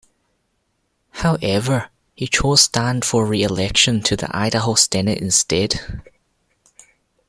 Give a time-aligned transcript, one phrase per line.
[1.11, 5.79] However, he chose stand for reelection to the Idaho Senate instead.